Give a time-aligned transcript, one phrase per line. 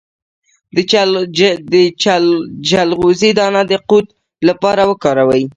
[1.73, 1.73] د
[2.69, 4.07] چلغوزي دانه د قوت
[4.47, 5.43] لپاره وکاروئ